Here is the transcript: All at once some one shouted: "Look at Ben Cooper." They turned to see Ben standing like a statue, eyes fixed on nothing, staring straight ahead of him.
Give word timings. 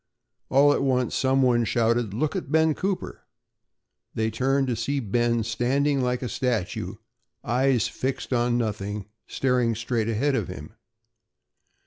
All 0.49 0.73
at 0.73 0.81
once 0.81 1.13
some 1.13 1.43
one 1.43 1.63
shouted: 1.63 2.11
"Look 2.11 2.35
at 2.35 2.51
Ben 2.51 2.73
Cooper." 2.73 3.21
They 4.15 4.31
turned 4.31 4.65
to 4.65 4.75
see 4.75 4.99
Ben 4.99 5.43
standing 5.43 6.01
like 6.01 6.23
a 6.23 6.27
statue, 6.27 6.95
eyes 7.43 7.87
fixed 7.87 8.33
on 8.33 8.57
nothing, 8.57 9.05
staring 9.27 9.75
straight 9.75 10.09
ahead 10.09 10.33
of 10.33 10.47
him. 10.47 10.73